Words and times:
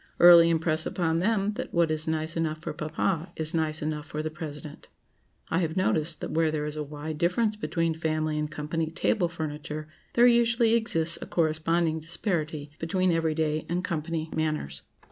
Early 0.19 0.49
impress 0.49 0.87
upon 0.87 1.19
them 1.19 1.53
that 1.57 1.71
what 1.75 1.91
is 1.91 2.07
nice 2.07 2.35
enough 2.35 2.57
for 2.57 2.73
Papa, 2.73 3.31
is 3.35 3.53
nice 3.53 3.83
enough 3.83 4.07
for 4.07 4.23
the 4.23 4.31
President. 4.31 4.87
I 5.49 5.59
have 5.59 5.77
noticed 5.77 6.21
that 6.21 6.31
where 6.31 6.49
there 6.49 6.65
is 6.65 6.75
a 6.75 6.81
wide 6.81 7.19
difference 7.19 7.55
between 7.55 7.93
family 7.93 8.39
and 8.39 8.49
company 8.49 8.89
table 8.89 9.29
furniture, 9.29 9.87
there 10.13 10.25
usually 10.25 10.73
exists 10.73 11.19
a 11.21 11.27
corresponding 11.27 11.99
disparity 11.99 12.71
between 12.79 13.11
every 13.11 13.35
day 13.35 13.63
and 13.69 13.83
company 13.83 14.31
manners. 14.35 14.81